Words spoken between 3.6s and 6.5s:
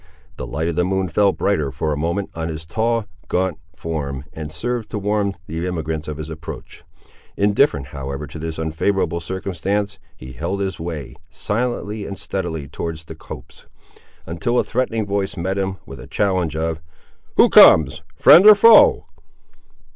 form, and served to warn the emigrants of his